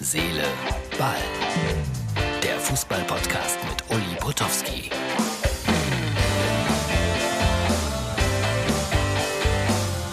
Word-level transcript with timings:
Seele, 0.00 0.44
Ball. 0.96 1.16
Der 2.40 2.56
Fußball-Podcast 2.60 3.58
mit 3.68 3.90
Uli 3.90 4.16
Potowski. 4.20 4.90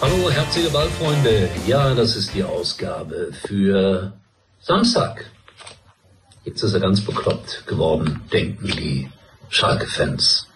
Hallo, 0.00 0.28
Herz, 0.28 0.54
Seele, 0.54 0.70
Ball, 0.70 0.88
Freunde. 0.88 1.48
Ja, 1.68 1.94
das 1.94 2.16
ist 2.16 2.34
die 2.34 2.42
Ausgabe 2.42 3.30
für 3.46 4.12
Samstag. 4.60 5.30
Jetzt 6.44 6.64
ist 6.64 6.74
er 6.74 6.80
ganz 6.80 7.00
bekloppt 7.02 7.68
geworden, 7.68 8.22
denken 8.32 8.66
die 8.66 9.08
Schalke-Fans. 9.50 10.48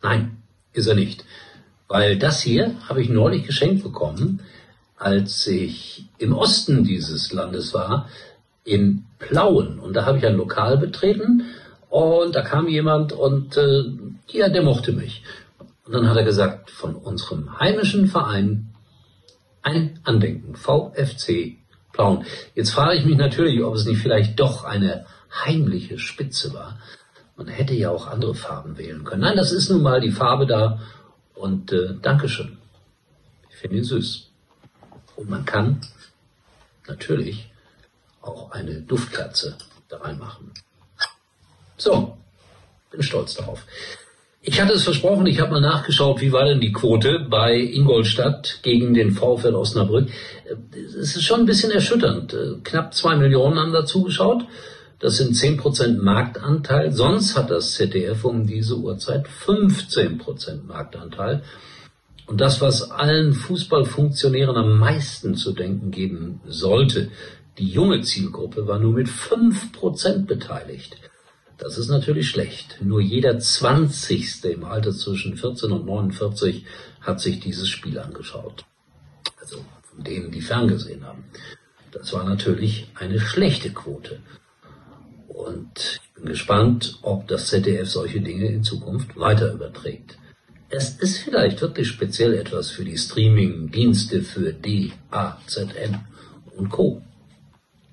Nein, 0.00 0.42
ist 0.72 0.86
er 0.86 0.94
nicht. 0.94 1.26
Weil 1.88 2.18
das 2.18 2.40
hier 2.40 2.74
habe 2.88 3.02
ich 3.02 3.10
neulich 3.10 3.46
geschenkt 3.46 3.82
bekommen, 3.82 4.40
als 4.96 5.46
ich 5.46 6.06
im 6.16 6.32
Osten 6.32 6.84
dieses 6.84 7.34
Landes 7.34 7.74
war, 7.74 8.08
in 8.66 9.06
Plauen. 9.18 9.78
Und 9.78 9.94
da 9.94 10.04
habe 10.04 10.18
ich 10.18 10.26
ein 10.26 10.36
Lokal 10.36 10.76
betreten 10.76 11.44
und 11.88 12.34
da 12.34 12.42
kam 12.42 12.68
jemand 12.68 13.12
und 13.12 13.56
äh, 13.56 13.84
ja, 14.28 14.48
der 14.48 14.62
mochte 14.62 14.92
mich. 14.92 15.22
Und 15.84 15.92
dann 15.92 16.10
hat 16.10 16.16
er 16.16 16.24
gesagt, 16.24 16.70
von 16.70 16.96
unserem 16.96 17.58
heimischen 17.58 18.08
Verein 18.08 18.74
ein 19.62 20.00
Andenken, 20.04 20.56
VfC 20.56 21.58
Plauen. 21.92 22.24
Jetzt 22.54 22.70
frage 22.70 22.98
ich 22.98 23.06
mich 23.06 23.16
natürlich, 23.16 23.62
ob 23.62 23.74
es 23.74 23.86
nicht 23.86 24.02
vielleicht 24.02 24.38
doch 24.38 24.64
eine 24.64 25.06
heimliche 25.44 25.98
Spitze 25.98 26.52
war. 26.52 26.78
Man 27.36 27.48
hätte 27.48 27.74
ja 27.74 27.90
auch 27.90 28.08
andere 28.08 28.34
Farben 28.34 28.78
wählen 28.78 29.04
können. 29.04 29.22
Nein, 29.22 29.36
das 29.36 29.52
ist 29.52 29.70
nun 29.70 29.82
mal 29.82 30.00
die 30.00 30.10
Farbe 30.10 30.46
da. 30.46 30.80
Und 31.34 31.72
äh, 31.72 31.94
Dankeschön. 32.00 32.58
Ich 33.50 33.56
finde 33.56 33.76
ihn 33.76 33.84
süß. 33.84 34.30
Und 35.16 35.30
man 35.30 35.44
kann 35.44 35.80
natürlich 36.88 37.50
auch 38.26 38.50
eine 38.52 38.82
Duftkerze 38.82 39.56
da 39.88 39.98
reinmachen. 39.98 40.52
So, 41.76 42.16
bin 42.90 43.02
stolz 43.02 43.34
darauf. 43.34 43.64
Ich 44.48 44.60
hatte 44.60 44.74
es 44.74 44.84
versprochen, 44.84 45.26
ich 45.26 45.40
habe 45.40 45.50
mal 45.50 45.60
nachgeschaut, 45.60 46.20
wie 46.20 46.30
war 46.30 46.44
denn 46.44 46.60
die 46.60 46.72
Quote 46.72 47.26
bei 47.28 47.56
Ingolstadt 47.56 48.60
gegen 48.62 48.94
den 48.94 49.10
VfL 49.10 49.56
Osnabrück. 49.56 50.08
Es 50.78 51.16
ist 51.16 51.24
schon 51.24 51.40
ein 51.40 51.46
bisschen 51.46 51.72
erschütternd. 51.72 52.36
Knapp 52.62 52.94
zwei 52.94 53.16
Millionen 53.16 53.58
haben 53.58 53.72
da 53.72 53.84
zugeschaut. 53.84 54.44
Das 55.00 55.16
sind 55.16 55.34
zehn 55.34 55.56
Prozent 55.56 56.00
Marktanteil. 56.02 56.92
Sonst 56.92 57.36
hat 57.36 57.50
das 57.50 57.74
ZDF 57.74 58.24
um 58.24 58.46
diese 58.46 58.76
Uhrzeit 58.76 59.26
15 59.26 60.18
Prozent 60.18 60.68
Marktanteil. 60.68 61.42
Und 62.26 62.40
das, 62.40 62.60
was 62.60 62.90
allen 62.90 63.34
Fußballfunktionären 63.34 64.56
am 64.56 64.78
meisten 64.78 65.34
zu 65.34 65.52
denken 65.52 65.90
geben 65.90 66.40
sollte, 66.46 67.10
die 67.58 67.68
junge 67.68 68.02
Zielgruppe 68.02 68.66
war 68.66 68.78
nur 68.78 68.92
mit 68.92 69.08
fünf 69.08 69.72
Prozent 69.72 70.26
beteiligt. 70.26 70.96
Das 71.58 71.78
ist 71.78 71.88
natürlich 71.88 72.28
schlecht. 72.28 72.78
Nur 72.82 73.00
jeder 73.00 73.38
Zwanzigste 73.38 74.50
im 74.50 74.64
Alter 74.64 74.92
zwischen 74.92 75.36
14 75.36 75.72
und 75.72 75.86
49 75.86 76.66
hat 77.00 77.20
sich 77.20 77.40
dieses 77.40 77.68
Spiel 77.68 77.98
angeschaut. 77.98 78.64
Also 79.40 79.64
von 79.82 80.04
denen, 80.04 80.30
die 80.30 80.42
ferngesehen 80.42 81.04
haben. 81.04 81.24
Das 81.92 82.12
war 82.12 82.24
natürlich 82.24 82.88
eine 82.94 83.18
schlechte 83.20 83.70
Quote. 83.70 84.20
Und 85.28 86.00
ich 86.02 86.12
bin 86.14 86.26
gespannt, 86.26 86.98
ob 87.02 87.26
das 87.28 87.48
ZDF 87.48 87.88
solche 87.88 88.20
Dinge 88.20 88.48
in 88.48 88.62
Zukunft 88.62 89.16
weiter 89.16 89.52
überträgt. 89.52 90.18
Es 90.68 90.90
ist 90.90 91.18
vielleicht 91.18 91.60
wirklich 91.62 91.88
speziell 91.88 92.34
etwas 92.34 92.70
für 92.70 92.84
die 92.84 92.98
Streaming-Dienste 92.98 94.22
für 94.22 94.52
DAZN 94.52 96.00
und 96.56 96.68
Co. 96.70 97.02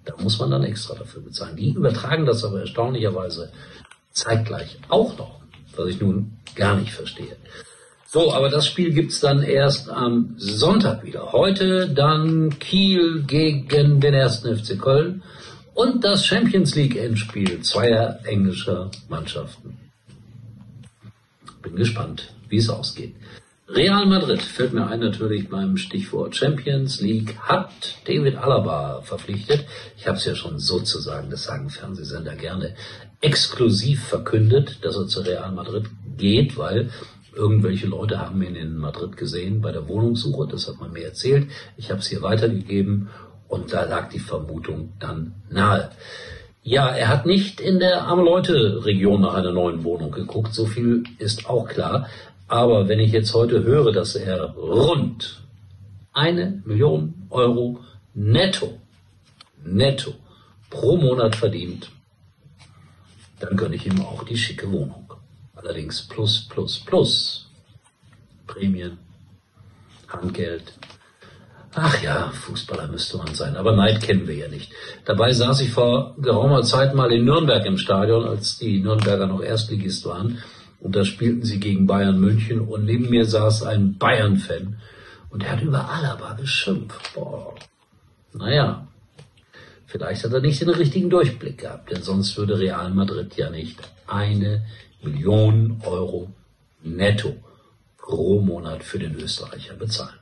Da 0.05 0.13
muss 0.21 0.39
man 0.39 0.51
dann 0.51 0.63
extra 0.63 0.95
dafür 0.95 1.21
bezahlen. 1.21 1.55
Die 1.55 1.71
übertragen 1.71 2.25
das 2.25 2.43
aber 2.43 2.59
erstaunlicherweise 2.61 3.51
zeitgleich 4.11 4.77
auch 4.89 5.17
noch, 5.17 5.39
was 5.75 5.89
ich 5.89 6.01
nun 6.01 6.37
gar 6.55 6.75
nicht 6.75 6.91
verstehe. 6.91 7.37
So, 8.05 8.31
aber 8.31 8.49
das 8.49 8.67
Spiel 8.67 8.93
gibt's 8.93 9.19
dann 9.21 9.41
erst 9.41 9.89
am 9.89 10.35
Sonntag 10.37 11.03
wieder. 11.03 11.31
Heute 11.31 11.89
dann 11.89 12.59
Kiel 12.59 13.23
gegen 13.23 13.99
den 14.01 14.13
ersten 14.13 14.55
FC 14.55 14.79
Köln 14.79 15.23
und 15.73 16.03
das 16.03 16.25
Champions 16.25 16.75
League 16.75 16.95
Endspiel 16.95 17.61
zweier 17.61 18.19
englischer 18.25 18.91
Mannschaften. 19.09 19.79
Bin 21.63 21.75
gespannt, 21.75 22.33
wie 22.49 22.57
es 22.57 22.69
ausgeht. 22.69 23.15
Real 23.69 24.05
Madrid 24.05 24.41
fällt 24.41 24.73
mir 24.73 24.87
ein 24.87 24.99
natürlich 24.99 25.47
beim 25.47 25.77
Stichwort 25.77 26.35
Champions 26.35 26.99
League, 26.99 27.39
hat 27.39 27.71
David 28.05 28.35
Alaba 28.35 29.01
verpflichtet. 29.03 29.65
Ich 29.97 30.05
habe 30.05 30.17
es 30.17 30.25
ja 30.25 30.35
schon 30.35 30.59
sozusagen, 30.59 31.29
das 31.29 31.43
sagen 31.43 31.69
Fernsehsender 31.69 32.35
gerne, 32.35 32.75
exklusiv 33.21 34.03
verkündet, 34.03 34.79
dass 34.81 34.97
er 34.97 35.07
zu 35.07 35.21
Real 35.21 35.53
Madrid 35.53 35.85
geht, 36.17 36.57
weil 36.57 36.89
irgendwelche 37.33 37.87
Leute 37.87 38.19
haben 38.19 38.41
ihn 38.43 38.55
in 38.55 38.75
Madrid 38.75 39.15
gesehen 39.15 39.61
bei 39.61 39.71
der 39.71 39.87
Wohnungssuche, 39.87 40.45
das 40.51 40.67
hat 40.67 40.81
man 40.81 40.91
mir 40.91 41.05
erzählt. 41.05 41.49
Ich 41.77 41.89
habe 41.89 42.01
es 42.01 42.07
hier 42.07 42.21
weitergegeben 42.21 43.09
und 43.47 43.71
da 43.71 43.85
lag 43.85 44.09
die 44.09 44.19
Vermutung 44.19 44.91
dann 44.99 45.35
nahe. 45.49 45.89
Ja, 46.65 46.89
er 46.89 47.07
hat 47.09 47.25
nicht 47.25 47.59
in 47.59 47.79
der 47.79 48.03
Arme-Leute-Region 48.03 49.21
nach 49.21 49.33
einer 49.33 49.51
neuen 49.51 49.83
Wohnung 49.83 50.11
geguckt, 50.11 50.53
so 50.53 50.65
viel 50.65 51.03
ist 51.17 51.49
auch 51.49 51.67
klar. 51.67 52.07
Aber 52.47 52.87
wenn 52.87 52.99
ich 52.99 53.11
jetzt 53.11 53.33
heute 53.33 53.63
höre, 53.63 53.91
dass 53.91 54.15
er 54.15 54.53
rund 54.55 55.41
eine 56.11 56.61
Million 56.65 57.27
Euro 57.29 57.79
netto, 58.13 58.79
netto 59.63 60.13
pro 60.69 60.97
Monat 60.97 61.35
verdient, 61.35 61.89
dann 63.39 63.57
gönne 63.57 63.75
ich 63.75 63.85
ihm 63.85 64.01
auch 64.01 64.23
die 64.23 64.37
schicke 64.37 64.71
Wohnung. 64.71 65.13
Allerdings 65.55 66.01
plus, 66.01 66.47
plus, 66.47 66.79
plus. 66.79 67.49
Prämien, 68.47 68.97
Handgeld. 70.07 70.73
Ach 71.75 72.03
ja, 72.03 72.29
Fußballer 72.29 72.87
müsste 72.87 73.17
man 73.17 73.33
sein, 73.33 73.55
aber 73.55 73.75
Neid 73.75 74.01
kennen 74.01 74.27
wir 74.27 74.35
ja 74.35 74.47
nicht. 74.47 74.71
Dabei 75.05 75.33
saß 75.33 75.61
ich 75.61 75.71
vor 75.71 76.15
geraumer 76.19 76.61
Zeit 76.61 76.93
mal 76.93 77.11
in 77.11 77.25
Nürnberg 77.25 77.65
im 77.65 77.79
Stadion, 77.79 78.27
als 78.27 78.59
die 78.59 78.79
Nürnberger 78.79 79.25
noch 79.25 79.41
Erstligist 79.41 80.05
waren 80.05 80.39
und 80.83 80.97
da 80.97 81.05
spielten 81.05 81.43
sie 81.43 81.61
gegen 81.61 81.87
Bayern 81.87 82.19
München 82.19 82.59
und 82.59 82.83
neben 82.83 83.09
mir 83.09 83.25
saß 83.25 83.63
ein 83.63 83.97
Bayern-Fan 83.97 84.75
und 85.29 85.41
der 85.41 85.53
hat 85.53 85.61
über 85.61 85.89
Alaba 85.89 86.33
geschimpft. 86.33 87.13
Boah. 87.15 87.55
Naja, 88.33 88.85
vielleicht 89.85 90.25
hat 90.25 90.33
er 90.33 90.41
nicht 90.41 90.59
den 90.61 90.69
richtigen 90.69 91.09
Durchblick 91.09 91.59
gehabt, 91.59 91.89
denn 91.89 92.03
sonst 92.03 92.37
würde 92.37 92.59
Real 92.59 92.91
Madrid 92.91 93.35
ja 93.37 93.49
nicht 93.49 93.79
eine 94.07 94.65
Million 95.01 95.81
Euro 95.85 96.29
netto 96.83 97.33
pro 97.97 98.41
Monat 98.41 98.83
für 98.83 98.99
den 98.99 99.15
Österreicher 99.15 99.75
bezahlen. 99.75 100.19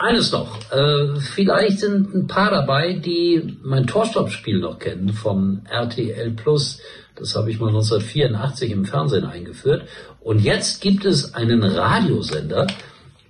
Eines 0.00 0.32
noch, 0.32 0.56
äh, 0.72 1.20
vielleicht 1.20 1.80
sind 1.80 2.14
ein 2.14 2.26
paar 2.26 2.50
dabei, 2.50 2.94
die 2.94 3.58
mein 3.62 3.86
Torstoppspiel 3.86 4.58
noch 4.58 4.78
kennen 4.78 5.12
von 5.12 5.60
RTL 5.68 6.30
Plus. 6.30 6.80
Das 7.16 7.36
habe 7.36 7.50
ich 7.50 7.60
mal 7.60 7.68
1984 7.68 8.70
im 8.70 8.86
Fernsehen 8.86 9.26
eingeführt. 9.26 9.86
Und 10.20 10.38
jetzt 10.38 10.80
gibt 10.80 11.04
es 11.04 11.34
einen 11.34 11.62
Radiosender, 11.62 12.66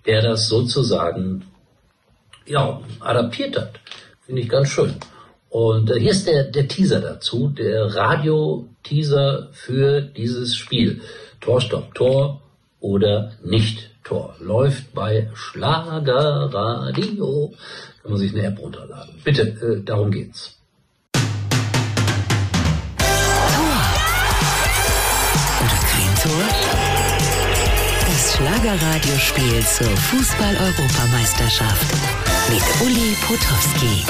der 0.06 0.22
das 0.22 0.46
sozusagen 0.46 1.44
ja, 2.46 2.80
adaptiert 3.00 3.58
hat. 3.58 3.80
Finde 4.24 4.42
ich 4.42 4.48
ganz 4.48 4.68
schön. 4.68 4.94
Und 5.48 5.90
äh, 5.90 5.98
hier 5.98 6.12
ist 6.12 6.28
der, 6.28 6.44
der 6.44 6.68
Teaser 6.68 7.00
dazu, 7.00 7.48
der 7.48 7.96
Radio-Teaser 7.96 9.48
für 9.50 10.02
dieses 10.02 10.54
Spiel. 10.54 11.00
Torstopp, 11.40 11.96
Tor 11.96 12.42
oder 12.78 13.32
nicht 13.42 13.89
Tor. 14.04 14.34
Läuft 14.40 14.94
bei 14.94 15.28
Schlagerradio. 15.34 17.52
Kann 18.02 18.12
man 18.12 18.20
sich 18.20 18.34
eine 18.34 18.46
App 18.46 18.58
runterladen. 18.58 19.14
Bitte, 19.24 19.42
äh, 19.42 19.82
darum 19.84 20.10
geht's. 20.10 20.56
Tor? 26.22 26.44
Das 28.06 28.34
Schlagerradiospiel 28.34 29.64
zur 29.64 29.96
Fußball-Europameisterschaft 29.96 31.94
mit 32.50 32.62
Uli 32.82 33.16
Potowski. 33.26 34.04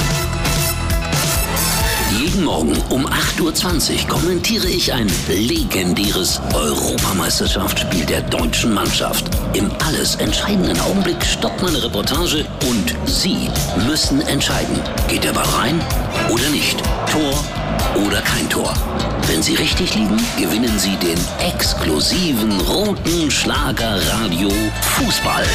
Jeden 2.30 2.44
Morgen 2.44 2.76
um 2.90 3.08
8.20 3.08 4.02
Uhr 4.02 4.08
kommentiere 4.08 4.68
ich 4.68 4.92
ein 4.92 5.10
legendäres 5.28 6.40
Europameisterschaftsspiel 6.54 8.06
der 8.06 8.20
deutschen 8.22 8.72
Mannschaft. 8.72 9.24
Im 9.52 9.68
alles 9.84 10.14
entscheidenden 10.14 10.78
Augenblick 10.80 11.24
stoppt 11.24 11.60
meine 11.60 11.82
Reportage 11.82 12.46
und 12.68 12.94
Sie 13.04 13.50
müssen 13.88 14.20
entscheiden. 14.20 14.78
Geht 15.08 15.24
der 15.24 15.32
Ball 15.32 15.48
rein 15.58 15.80
oder 16.30 16.48
nicht? 16.50 16.80
Tor 17.10 17.34
oder 18.06 18.20
kein 18.20 18.48
Tor? 18.48 18.74
Wenn 19.26 19.42
Sie 19.42 19.56
richtig 19.56 19.96
liegen, 19.96 20.16
gewinnen 20.38 20.78
Sie 20.78 20.96
den 20.98 21.18
exklusiven 21.40 22.60
roten 22.60 23.28
Schlagerradio 23.28 24.50
Fußball. 24.82 25.46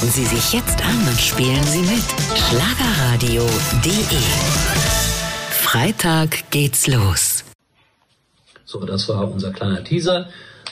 Melden 0.00 0.14
Sie 0.14 0.24
sich 0.24 0.54
jetzt 0.54 0.82
an 0.82 0.98
und 1.06 1.20
spielen 1.20 1.62
Sie 1.64 1.80
mit. 1.80 2.02
Schlagerradio.de 2.34 4.18
Freitag 5.50 6.50
geht's 6.50 6.86
los. 6.86 7.44
So, 8.64 8.82
das 8.86 9.10
war 9.10 9.30
unser 9.30 9.52
kleiner 9.52 9.84
Teaser. 9.84 10.28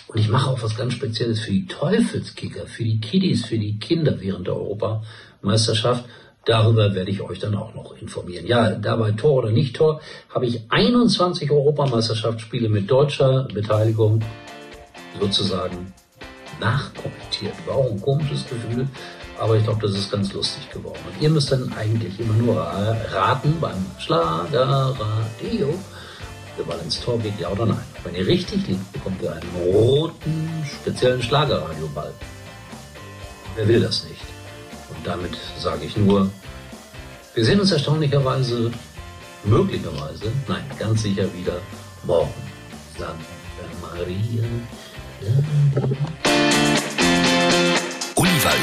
Und 0.07 0.19
ich 0.19 0.31
mache 0.31 0.49
auch 0.49 0.63
was 0.63 0.77
ganz 0.77 0.95
Spezielles 0.95 1.41
für 1.41 1.51
die 1.51 1.67
Teufelskicker, 1.67 2.67
für 2.67 2.85
die 2.85 3.01
Kiddies, 3.01 3.45
für 3.45 3.59
die 3.59 3.79
Kinder 3.79 4.19
während 4.19 4.47
der 4.47 4.57
Europameisterschaft. 4.57 6.07
Darüber 6.47 6.95
werde 6.95 7.11
ich 7.11 7.21
euch 7.21 7.39
dann 7.39 7.55
auch 7.55 7.75
noch 7.75 8.01
informieren. 8.01 8.47
Ja, 8.47 8.71
dabei 8.77 9.11
Tor 9.11 9.35
oder 9.43 9.51
nicht 9.51 9.77
Tor, 9.77 10.01
habe 10.35 10.47
ich 10.47 10.63
21 10.71 11.51
Europameisterschaftsspiele 11.51 12.71
mit 12.71 12.91
deutscher 12.91 13.47
Beteiligung 13.53 14.23
sozusagen 15.21 15.93
nachkommentiert. 16.61 17.55
War 17.67 17.77
auch 17.77 17.91
ein 17.91 18.01
komisches 18.01 18.47
Gefühl, 18.49 18.89
aber 19.38 19.56
ich 19.56 19.64
glaube, 19.64 19.87
das 19.87 19.96
ist 19.96 20.11
ganz 20.11 20.32
lustig 20.32 20.70
geworden. 20.70 20.99
Und 21.06 21.23
ihr 21.23 21.31
müsst 21.31 21.52
dann 21.52 21.73
eigentlich 21.75 22.19
immer 22.19 22.35
nur 22.35 22.56
raten 22.61 23.56
beim 23.61 23.87
Schlagerradio, 23.99 25.75
der 26.58 26.64
Ball 26.64 26.79
ins 26.82 27.00
Tor 27.00 27.19
geht, 27.19 27.38
ja 27.38 27.49
oder 27.49 27.67
nein. 27.67 27.85
Wenn 28.02 28.14
ihr 28.14 28.26
richtig 28.26 28.67
liegt, 28.67 28.93
bekommt 28.93 29.23
ihr 29.23 29.32
einen 29.32 29.50
roten, 29.64 30.64
speziellen 30.82 31.23
Schlagerradioball. 31.23 32.12
Wer 33.55 33.69
will 33.69 33.81
das 33.81 34.05
nicht? 34.05 34.23
Und 34.90 35.06
damit 35.06 35.37
sage 35.58 35.84
ich 35.84 35.96
nur, 35.96 36.31
wir 37.34 37.44
sehen 37.44 37.61
uns 37.61 37.70
erstaunlicherweise, 37.70 38.73
möglicherweise, 39.44 40.32
nein, 40.49 40.64
ganz 40.79 41.02
sicher 41.02 41.32
wieder 41.34 41.61
morgen. 42.05 42.34
Santa 42.99 43.14
Maria. 43.81 44.44